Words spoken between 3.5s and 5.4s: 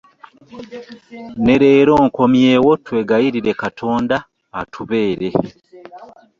Katonda atubeere.